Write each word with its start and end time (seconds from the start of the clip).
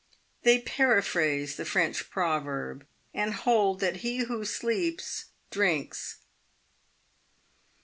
They 0.41 0.57
paraphrase 0.59 1.57
the 1.57 1.63
French 1.63 2.09
proverb, 2.09 2.87
and 3.13 3.35
hold 3.35 3.81
that 3.81 3.97
he 3.97 4.21
who 4.23 4.43
sleeps— 4.45 5.25
drinks. 5.51 6.17